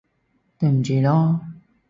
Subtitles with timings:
[0.57, 1.39] 對唔住囉